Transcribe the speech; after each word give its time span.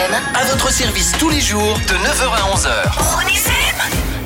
À 0.00 0.44
votre 0.44 0.72
service 0.72 1.12
tous 1.18 1.28
les 1.28 1.40
jours 1.40 1.76
de 1.88 1.94
9h 1.94 2.30
à 2.32 2.54
11h. 2.54 3.18
Onesem. 3.18 4.17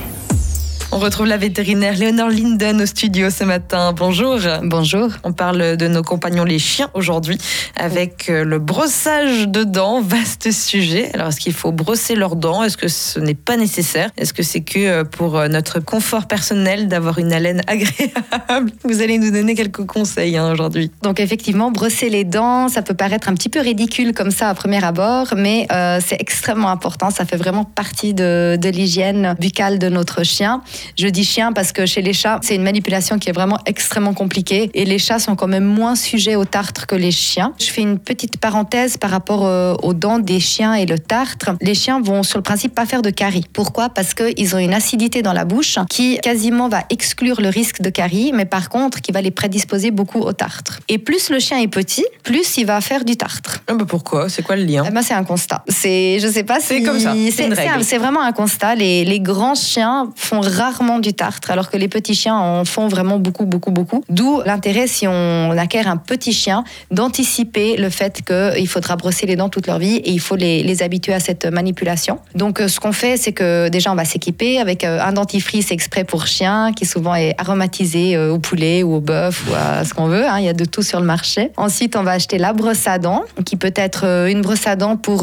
On 0.95 0.99
retrouve 0.99 1.25
la 1.25 1.39
vétérinaire 1.39 1.97
Léonore 1.97 2.29
Linden 2.29 2.83
au 2.83 2.87
studio 2.87 3.31
ce 3.31 3.45
matin. 3.45 3.95
Bonjour. 3.95 4.39
Bonjour. 4.63 5.09
On 5.25 5.33
parle 5.33 5.79
de 5.79 5.89
nos 5.89 6.03
compagnons 6.03 6.45
les 6.45 6.59
chiens 6.59 6.91
aujourd'hui 6.93 7.39
avec 7.77 8.29
euh, 8.29 8.45
le 8.45 8.59
brossage 8.59 9.49
de 9.49 9.65
dents. 9.65 10.03
Vaste 10.03 10.53
sujet. 10.53 11.11
Alors, 11.15 11.29
est-ce 11.29 11.41
qu'il 11.41 11.55
faut 11.55 11.73
brosser 11.73 12.15
leurs 12.15 12.37
dents? 12.37 12.63
Est-ce 12.63 12.77
que 12.77 12.89
ce 12.89 13.19
n'est 13.19 13.33
pas 13.33 13.57
nécessaire? 13.57 14.11
Est-ce 14.19 14.35
que 14.35 14.43
c'est 14.43 14.61
que 14.61 14.79
euh, 14.79 15.05
pour 15.05 15.39
euh, 15.39 15.49
notre 15.49 15.81
confort 15.81 16.27
personnel 16.27 16.89
d'avoir 16.89 17.19
une 17.19 17.33
haleine 17.33 17.63
agréable? 17.67 18.71
Vous 18.85 19.01
allez 19.01 19.17
nous 19.17 19.31
donner 19.31 19.55
quelques 19.55 19.87
conseils 19.87 20.37
hein, 20.37 20.53
aujourd'hui. 20.53 20.91
Donc 21.03 21.21
effectivement, 21.21 21.71
brosser 21.71 22.11
les 22.11 22.25
dents, 22.25 22.69
ça 22.69 22.83
peut 22.83 22.93
paraître 22.93 23.31
un 23.31 23.35
petit 23.35 23.49
peu 23.49 23.61
ridicule 23.61 24.13
comme 24.13 24.31
ça 24.31 24.51
à 24.51 24.55
premier 24.55 24.85
abord, 24.85 25.29
mais 25.39 25.67
euh, 25.73 26.01
c'est 26.07 26.21
extrêmement 26.21 26.69
important. 26.69 27.09
Ça 27.09 27.25
fait 27.25 27.39
vraiment 27.39 27.65
partie 27.65 28.13
de, 28.13 28.59
de 28.61 28.69
l'hygiène 28.69 29.35
buccale 29.41 29.79
de 29.79 29.89
notre 29.89 30.23
chien. 30.23 30.61
Je 30.97 31.09
dis 31.09 31.25
chien 31.25 31.53
parce 31.53 31.73
que 31.73 31.87
chez 31.87 32.03
les 32.03 32.13
chats, 32.13 32.39
c'est 32.43 32.55
une 32.55 32.63
manipulation 32.63 33.19
qui 33.19 33.29
est 33.29 33.33
vraiment 33.33 33.59
extrêmement 33.67 34.15
compliquée 34.15 34.71
et 34.75 34.85
les 34.85 34.99
chats 34.99 35.19
sont 35.19 35.37
quand 35.37 35.47
même 35.49 35.65
moins 35.65 35.95
sujets 35.97 36.37
au 36.37 36.45
tartre 36.45 36.87
que 36.87 36.95
les 36.95 37.11
chiens. 37.11 37.53
Je 37.59 37.67
fais 37.67 37.83
une 37.83 37.99
petite 37.99 38.39
parenthèse 38.39 38.97
par 38.97 39.11
rapport 39.11 39.47
euh, 39.47 39.75
aux 39.83 39.95
dents 39.95 40.19
des 40.19 40.41
chiens 40.41 40.75
et 40.75 40.87
le 40.87 40.99
tartre. 40.99 41.51
Les 41.61 41.75
chiens 41.75 42.01
vont 42.01 42.23
sur 42.23 42.39
le 42.39 42.43
principe 42.43 42.75
pas 42.75 42.87
faire 42.87 43.03
de 43.03 43.11
caries. 43.11 43.45
Pourquoi? 43.53 43.89
Parce 43.89 44.15
qu'ils 44.15 44.55
ont 44.55 44.59
une 44.59 44.75
acidité 44.75 45.23
dans 45.23 45.33
la 45.33 45.45
bouche 45.45 45.79
qui 45.89 46.19
quasiment 46.19 46.69
va 46.69 46.85
exclure 46.91 47.41
le 47.41 47.49
risque 47.49 47.81
de 47.83 47.91
caries, 47.91 48.33
mais 48.35 48.45
par 48.45 48.69
contre 48.69 49.01
qui 49.01 49.13
va 49.13 49.21
les 49.23 49.31
prédisposer 49.31 49.91
beaucoup 49.91 50.21
au 50.21 50.33
tartre. 50.33 50.81
Et 50.89 50.99
plus 50.99 51.31
le 51.31 51.39
chien 51.39 51.59
est 51.61 51.69
petit, 51.69 52.05
plus 52.23 52.57
il 52.57 52.67
va 52.67 52.81
faire 52.81 53.05
du 53.05 53.17
tartre. 53.17 53.61
Ah 53.69 53.75
bah 53.75 53.85
pourquoi? 53.87 54.29
C'est 54.29 54.43
quoi 54.43 54.57
le 54.57 54.65
lien? 54.65 54.85
Eh 54.87 54.91
ben, 54.91 55.03
c'est 55.03 55.15
un 55.15 55.25
constat. 55.25 55.63
C'est, 55.69 56.19
je 56.21 56.29
sais 56.29 56.43
pas 56.45 56.59
C'est 56.61 56.79
si- 56.79 56.83
comme 56.85 56.99
ça, 56.99 57.13
c'est 57.31 57.83
c'est 57.83 57.99
vraiment 57.99 58.23
un 58.23 58.33
constat. 58.33 58.75
Les, 58.75 59.05
les 59.05 59.21
grands 59.21 59.55
chiens 59.55 60.11
font 60.17 60.41
rarement 60.41 60.72
du 61.01 61.15
tartre, 61.15 61.51
alors 61.51 61.71
que 61.71 61.77
les 61.77 61.89
petits 61.89 62.15
chiens 62.15 62.37
en 62.37 62.65
font 62.65 62.89
vraiment 62.89 63.19
beaucoup, 63.19 63.45
beaucoup, 63.47 63.71
beaucoup. 63.71 64.05
D'où 64.09 64.41
l'intérêt, 64.45 64.87
si 64.87 65.07
on 65.07 65.51
acquiert 65.57 65.87
un 65.89 65.97
petit 65.97 66.33
chien, 66.33 66.65
d'anticiper 66.91 67.77
le 67.77 67.91
fait 67.91 68.23
qu'il 68.23 68.69
faudra 68.69 68.97
brosser 68.97 69.27
les 69.27 69.37
dents 69.37 69.49
toute 69.49 69.67
leur 69.67 69.79
vie 69.79 69.97
et 69.97 70.11
il 70.11 70.21
faut 70.21 70.37
les, 70.37 70.83
habituer 70.83 71.13
à 71.13 71.21
cette 71.21 71.45
manipulation. 71.45 72.19
Donc, 72.35 72.61
euh, 72.61 72.67
ce 72.69 72.81
qu'on 72.81 72.93
fait, 72.93 73.17
c'est 73.17 73.33
que 73.33 73.69
déjà, 73.69 73.93
on 73.93 73.95
va 73.95 74.05
s'équiper 74.05 74.59
avec 74.59 74.85
euh, 74.85 74.99
un 75.01 75.13
dentifrice 75.13 75.71
exprès 75.71 76.05
pour 76.05 76.27
chien, 76.27 76.73
qui 76.73 76.87
souvent 76.87 77.15
est 77.15 77.35
aromatisé 77.39 78.17
euh, 78.17 78.33
au 78.33 78.39
poulet 78.39 78.83
ou 78.83 78.95
au 78.95 79.01
bœuf 79.01 79.45
ou 79.49 79.55
à 79.55 79.85
ce 79.85 79.93
qu'on 79.95 80.07
veut. 80.07 80.27
hein. 80.27 80.39
Il 80.39 80.45
y 80.45 80.49
a 80.49 80.55
de 80.55 80.65
tout 80.65 80.83
sur 80.83 80.99
le 80.99 81.07
marché. 81.07 81.51
Ensuite, 81.57 81.95
on 81.95 82.03
va 82.03 82.13
acheter 82.13 82.39
la 82.39 82.53
brosse 82.55 82.87
à 82.87 82.99
dents, 82.99 83.23
qui 83.45 83.57
peut 83.57 83.73
être 83.77 84.05
une 84.29 84.41
brosse 84.41 84.67
à 84.67 84.77
dents 84.77 84.97
pour 84.97 85.23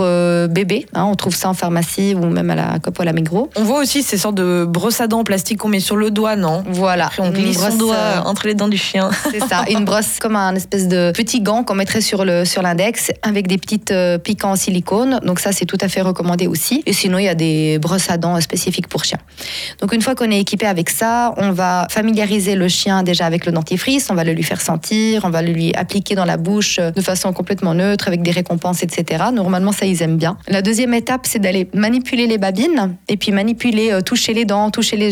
bébé. 0.49 0.85
hein. 0.93 1.05
on 1.05 1.15
trouve 1.15 1.35
ça 1.35 1.49
en 1.49 1.53
pharmacie 1.53 2.15
ou 2.15 2.25
même 2.25 2.49
à 2.51 2.55
la 2.55 2.79
COP 2.79 2.99
ou 2.99 3.01
à 3.01 3.05
la 3.05 3.13
Migros. 3.13 3.49
On 3.55 3.63
voit 3.63 3.79
aussi 3.79 4.03
ces 4.03 4.17
sortes 4.17 4.35
de 4.35 4.65
brosses 4.67 5.01
à 5.01 5.07
dents 5.07 5.19
en 5.19 5.23
plastique 5.39 5.59
qu'on 5.59 5.69
met 5.69 5.79
sur 5.79 5.95
le 5.95 6.11
doigt, 6.11 6.35
non 6.35 6.65
Voilà. 6.67 7.05
Après, 7.05 7.21
on 7.21 7.31
glisse 7.31 7.59
son 7.59 7.77
doigt 7.77 7.95
euh, 7.95 8.19
entre 8.25 8.45
les 8.45 8.55
dents 8.55 8.67
du 8.67 8.77
chien. 8.77 9.09
C'est 9.31 9.39
ça, 9.39 9.63
une 9.69 9.85
brosse 9.85 10.19
comme 10.19 10.35
un 10.35 10.53
espèce 10.53 10.89
de 10.89 11.13
petit 11.15 11.39
gant 11.39 11.63
qu'on 11.63 11.75
mettrait 11.75 12.01
sur 12.01 12.25
le 12.25 12.43
sur 12.43 12.61
l'index 12.61 13.11
avec 13.21 13.47
des 13.47 13.57
petites 13.57 13.91
euh, 13.91 14.17
piquants 14.17 14.51
en 14.51 14.55
silicone. 14.57 15.21
Donc 15.23 15.39
ça 15.39 15.53
c'est 15.53 15.65
tout 15.65 15.77
à 15.79 15.87
fait 15.87 16.01
recommandé 16.01 16.47
aussi. 16.47 16.83
Et 16.85 16.91
sinon 16.91 17.19
il 17.19 17.23
y 17.23 17.29
a 17.29 17.35
des 17.35 17.79
brosses 17.79 18.09
à 18.09 18.17
dents 18.17 18.39
spécifiques 18.41 18.89
pour 18.89 19.05
chiens. 19.05 19.19
Donc 19.79 19.93
une 19.93 20.01
fois 20.01 20.13
qu'on 20.13 20.29
est 20.29 20.39
équipé 20.39 20.65
avec 20.65 20.89
ça, 20.89 21.33
on 21.37 21.51
va 21.51 21.87
familiariser 21.89 22.55
le 22.55 22.67
chien 22.67 23.03
déjà 23.03 23.25
avec 23.25 23.45
le 23.45 23.53
dentifrice, 23.53 24.09
on 24.09 24.15
va 24.15 24.25
le 24.25 24.33
lui 24.33 24.43
faire 24.43 24.59
sentir, 24.59 25.21
on 25.23 25.29
va 25.29 25.41
le 25.41 25.53
lui 25.53 25.73
appliquer 25.73 26.15
dans 26.15 26.25
la 26.25 26.35
bouche 26.35 26.79
euh, 26.79 26.91
de 26.91 27.01
façon 27.01 27.31
complètement 27.31 27.73
neutre 27.73 28.09
avec 28.09 28.23
des 28.23 28.31
récompenses 28.31 28.83
etc. 28.83 29.23
Normalement 29.33 29.71
ça 29.71 29.85
ils 29.85 30.01
aiment 30.03 30.17
bien. 30.17 30.37
La 30.49 30.61
deuxième 30.61 30.93
étape 30.93 31.21
c'est 31.23 31.39
d'aller 31.39 31.69
manipuler 31.73 32.27
les 32.27 32.37
babines 32.37 32.97
et 33.07 33.15
puis 33.15 33.31
manipuler, 33.31 33.99
toucher 34.05 34.33
les 34.33 34.43
dents, 34.43 34.69
toucher 34.69 34.97
les 34.97 35.11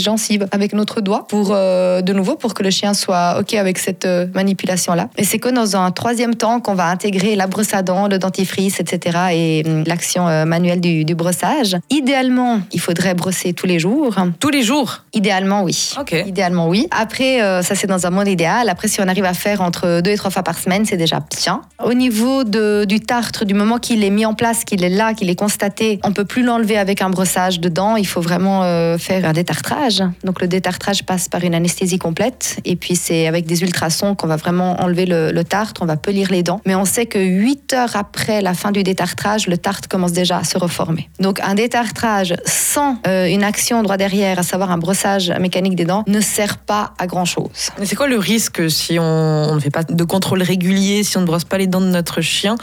avec 0.52 0.74
notre 0.74 1.02
doigt 1.02 1.26
pour 1.28 1.52
euh, 1.52 2.02
de 2.02 2.14
nouveau 2.14 2.36
pour 2.36 2.54
que 2.54 2.64
le 2.64 2.70
chien 2.70 2.94
soit 2.94 3.38
ok 3.40 3.54
avec 3.54 3.78
cette 3.78 4.06
euh, 4.06 4.28
manipulation 4.34 4.94
là. 4.94 5.10
Et 5.18 5.24
c'est 5.24 5.40
que 5.40 5.50
dans 5.50 5.76
un 5.76 5.92
troisième 5.92 6.36
temps 6.36 6.60
qu'on 6.60 6.76
va 6.76 6.88
intégrer 6.88 7.36
la 7.36 7.48
brosse 7.48 7.74
à 7.74 7.82
dents, 7.82 8.08
le 8.08 8.20
dentifrice, 8.20 8.80
etc. 8.80 9.18
et 9.34 9.64
hum, 9.66 9.84
l'action 9.86 10.28
euh, 10.28 10.46
manuelle 10.46 10.82
du, 10.82 11.06
du 11.06 11.16
brossage. 11.16 11.78
Idéalement, 11.90 12.62
il 12.72 12.80
faudrait 12.80 13.14
brosser 13.14 13.54
tous 13.54 13.68
les 13.68 13.80
jours. 13.80 14.16
Tous 14.40 14.50
les 14.50 14.64
jours? 14.64 15.04
Idéalement, 15.14 15.64
oui. 15.64 15.94
Ok. 16.00 16.16
Idéalement, 16.26 16.68
oui. 16.68 16.88
Après, 16.92 17.40
ça 17.64 17.76
c'est 17.76 17.88
dans 17.88 18.06
un 18.06 18.10
monde 18.10 18.28
idéal. 18.28 18.70
Après, 18.70 18.88
si 18.88 19.02
on 19.02 19.08
arrive 19.08 19.26
à 19.26 19.34
faire 19.34 19.62
entre 19.62 20.02
deux 20.02 20.12
et 20.12 20.18
trois 20.18 20.32
fois 20.32 20.44
par 20.44 20.58
semaine, 20.58 20.86
c'est 20.86 20.98
déjà 20.98 21.20
bien. 21.42 21.62
Au 21.84 21.94
niveau 21.94 22.44
de, 22.44 22.86
du 22.86 23.00
tartre, 23.00 23.46
du 23.46 23.54
moment 23.54 23.78
qu'il 23.78 24.04
est 24.04 24.10
mis 24.10 24.26
en 24.26 24.34
place, 24.34 24.64
qu'il 24.64 24.84
est 24.84 24.90
là, 24.90 25.14
qu'il 25.14 25.30
est 25.30 25.36
constaté, 25.36 26.00
on 26.04 26.12
peut 26.12 26.26
plus 26.26 26.44
l'enlever 26.44 26.78
avec 26.78 27.02
un 27.02 27.10
brossage 27.10 27.60
dedans. 27.60 27.96
Il 27.96 28.08
faut 28.08 28.22
vraiment 28.22 28.62
faire 28.98 29.26
un 29.26 29.34
détartrage. 29.34 30.04
Donc 30.24 30.42
le 30.42 30.48
détartrage 30.48 31.04
passe 31.06 31.30
par 31.30 31.44
une 31.44 31.56
anesthésie 31.56 31.98
complète. 31.98 32.60
Et 32.66 32.76
puis 32.76 32.96
c'est 32.96 33.28
avec 33.28 33.46
des 33.46 33.62
ultrasons 33.64 34.16
qu'on 34.16 34.28
va 34.28 34.36
vraiment 34.36 34.82
enlever 34.82 35.06
le, 35.06 35.32
le 35.32 35.44
tartre, 35.44 35.82
on 35.82 35.86
va 35.86 35.98
polir 35.98 36.32
les 36.32 36.44
dents. 36.44 36.62
Mais 36.66 36.76
on 36.76 36.86
sait 36.86 37.06
que 37.06 37.20
8 37.20 37.74
heures 37.74 37.96
après 37.96 38.42
la 38.42 38.54
fin 38.54 38.72
du 38.72 38.84
détartrage, 38.84 39.48
le 39.48 39.58
tartre 39.58 39.88
commence 39.88 40.12
déjà 40.12 40.38
à 40.38 40.44
se 40.44 40.58
reformer. 40.58 41.10
Donc 41.20 41.40
un 41.42 41.56
détartrage 41.56 42.36
sans 42.46 42.98
euh, 43.08 43.28
une 43.28 43.44
action 43.44 43.82
droit 43.84 43.98
derrière, 43.98 44.40
à 44.40 44.44
savoir 44.44 44.72
un 44.72 44.78
brossage 44.78 45.32
mécanique 45.40 45.76
des 45.76 45.86
dents, 45.86 46.04
ne 46.08 46.22
sert 46.22 46.58
pas 46.58 46.94
à 46.98 47.08
grand 47.08 47.26
chose. 47.26 47.70
Mais 47.80 47.86
c'est 47.86 47.96
quoi 47.96 48.08
le 48.08 48.18
risque 48.18 48.70
si 48.70 48.98
on, 49.00 49.04
on 49.04 49.56
ne 49.56 49.60
fait 49.60 49.70
pas 49.70 49.84
de 49.84 50.04
contrôle 50.04 50.42
régulier, 50.42 51.04
si 51.04 51.18
on 51.18 51.22
ne 51.22 51.26
brosse 51.26 51.44
pas 51.46 51.58
les 51.58 51.68
dents 51.68 51.82
de 51.82 51.88
notre 51.88 52.22
chien 52.22 52.56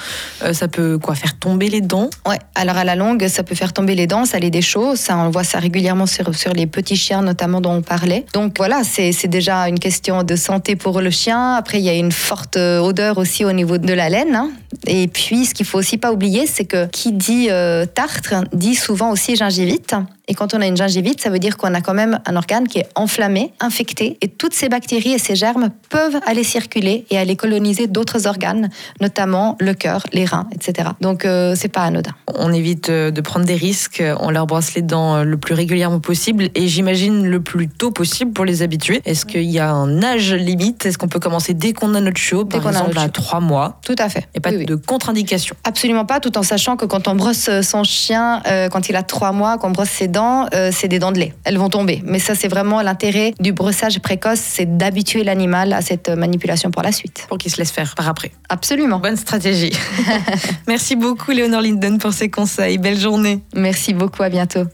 Euh, 0.43 0.53
Ça 0.53 0.69
peut 0.69 0.99
quoi 0.99 1.15
faire 1.15 1.39
tomber 1.39 1.69
les 1.69 1.81
dents? 1.81 2.11
Ouais, 2.27 2.39
alors 2.55 2.77
à 2.77 2.85
la 2.85 2.97
longue, 2.97 3.27
ça 3.29 3.43
peut 3.43 3.55
faire 3.55 3.73
tomber 3.73 3.95
les 3.95 4.07
dents, 4.07 4.25
ça 4.25 4.39
les 4.39 4.51
déchausse. 4.51 5.01
Ça, 5.01 5.17
on 5.17 5.31
voit 5.31 5.45
ça 5.45 5.59
régulièrement 5.59 6.07
sur, 6.07 6.35
sur 6.35 6.53
les 6.53 6.67
petits 6.67 6.97
chiens, 6.97 7.23
notamment 7.25 7.61
dont 7.61 7.73
on 7.73 7.83
parlait. 7.83 8.25
Donc 8.33 8.55
voilà, 8.59 8.83
c'est 8.85 9.27
déjà 9.27 9.69
une 9.69 9.79
question 9.79 10.23
de 10.23 10.37
santé 10.37 10.77
pour 10.77 11.01
le 11.01 11.11
chien. 11.11 11.55
Après, 11.57 11.79
il 11.79 11.85
y 11.85 11.89
a 11.89 11.95
une 11.95 12.13
forte 12.13 12.57
euh, 12.57 12.79
odeur 12.79 13.19
aussi 13.19 13.45
au 13.45 13.53
niveau 13.53 13.79
de 13.79 13.93
la 13.93 14.09
laine. 14.09 14.35
hein. 14.35 14.51
Et 14.87 15.09
puis, 15.09 15.47
ce 15.47 15.55
qu'il 15.55 15.67
faut 15.67 15.79
aussi 15.79 15.99
pas 15.99 16.13
oublier, 16.13 16.47
c'est 16.47 16.65
que 16.65 16.87
qui 16.87 17.13
dit 17.13 17.49
euh, 17.51 17.87
tartre 17.87 18.45
dit 18.53 18.75
souvent 18.75 19.11
aussi 19.11 19.37
gingivite. 19.37 19.95
Et 20.27 20.35
quand 20.35 20.55
on 20.55 20.61
a 20.61 20.67
une 20.67 20.77
gingivite, 20.77 21.21
ça 21.21 21.31
veut 21.31 21.39
dire 21.39 21.57
qu'on 21.57 21.75
a 21.75 21.81
quand 21.81 21.95
même 21.95 22.19
un 22.27 22.37
organe 22.37 22.67
qui 22.67 22.79
est 22.79 22.89
enflammé, 22.95 23.53
infecté, 23.61 24.17
et 24.23 24.29
toutes 24.29 24.55
ces 24.55 24.69
bactéries 24.69 25.13
et 25.13 25.19
ces 25.19 25.35
germes 25.37 25.69
peuvent 25.91 26.19
aller 26.27 26.45
circuler 26.45 27.05
et 27.11 27.19
aller 27.19 27.37
coloniser 27.37 27.87
d'autres 27.87 28.27
organes, 28.27 28.71
notamment 29.01 29.57
le 29.61 29.75
cœur, 29.75 30.03
les 30.13 30.25
reins, 30.25 30.49
etc. 30.53 30.91
Donc 31.01 31.25
euh, 31.25 31.55
c'est 31.57 31.69
pas 31.69 31.83
anodin. 31.83 32.13
On 32.35 32.53
évite 32.53 32.89
euh, 32.89 33.11
de 33.11 33.21
prendre 33.21 33.45
des 33.45 33.55
risques, 33.55 34.03
on 34.21 34.31
leur 34.31 34.47
brosse 34.47 34.75
les 34.75 34.83
dents 34.83 35.17
euh, 35.17 35.25
le 35.25 35.37
plus 35.37 35.55
régulièrement 35.55 36.01
possible 36.01 36.49
et 36.55 36.69
j'imagine 36.69 37.27
le 37.27 37.41
plus 37.43 37.69
tôt 37.69 37.91
possible 37.91 38.33
pour 38.33 38.45
les 38.45 38.63
habituer. 38.63 39.03
Est-ce 39.05 39.27
qu'il 39.27 39.43
y 39.51 39.59
a 39.59 39.71
un 39.71 40.03
âge 40.03 40.33
limite? 40.33 40.87
Est-ce 40.87 40.97
qu'on 40.99 41.09
peut 41.09 41.21
commencer 41.21 41.53
dès 41.55 41.73
qu'on 41.75 41.95
a 41.95 42.01
notre 42.01 42.19
chiot, 42.19 42.45
Dès 42.45 42.59
par 42.59 42.63
qu'on 42.63 42.69
a 42.77 42.81
exemple 42.81 42.99
à 42.99 43.03
chiot. 43.03 43.11
trois 43.13 43.41
mois? 43.41 43.79
Tout 43.85 43.97
à 43.99 44.09
fait. 44.09 44.27
et 44.35 44.41
pas 44.41 44.51
Oui, 44.51 44.57
oui. 44.61 44.67
de 44.67 44.77
contre-indication? 44.77 45.55
Absolument 45.65 46.07
pas, 46.07 46.21
tout 46.21 46.37
en 46.39 46.43
sachant 46.43 46.77
que 46.77 46.87
quand 46.87 47.09
on 47.09 47.15
brosse 47.15 47.51
son 47.63 47.85
chien, 47.85 48.43
euh, 48.47 48.69
quand 48.69 48.89
il 48.89 48.97
a 48.97 49.03
trois 49.03 49.33
mois, 49.33 49.59
qu'on 49.59 49.71
brosse 49.71 49.91
ses 49.91 50.09
dents, 50.15 50.47
euh, 50.55 50.71
c'est 50.73 50.89
des 50.89 50.99
dents 50.99 51.13
de 51.13 51.19
lait. 51.19 51.35
Elles 51.45 51.59
vont 51.59 51.69
tomber. 51.69 52.03
Mais 52.07 52.19
ça, 52.19 52.35
c'est 52.35 52.49
vraiment 52.49 52.81
l'intérêt 52.81 53.35
du 53.41 53.53
brossage 53.53 53.99
précoce, 53.99 54.41
c'est 54.41 54.79
d'habituer 54.79 55.25
l'animal 55.25 55.75
à 55.75 55.83
cette 55.83 56.09
manipulation 56.09 56.71
pour 56.71 56.83
la 56.83 56.93
suite. 56.93 57.27
pour 57.29 57.37
qu'ils 57.37 57.53
se 57.53 57.59
laissent 57.59 57.73
faire 57.73 57.95
par 57.95 58.09
après. 58.09 58.31
Absolument. 58.49 58.99
Bonne 59.01 59.17
stratégie. 59.17 59.73
Merci 60.67 60.97
beaucoup 60.97 61.33
Léonore 61.33 61.61
Linden 61.61 61.99
pour 61.99 62.13
ces 62.13 62.31
conseils. 62.31 62.79
Belle 62.79 62.99
journée. 62.99 63.41
Merci 63.55 63.93
beaucoup, 63.93 64.23
à 64.23 64.31
bientôt. 64.31 64.65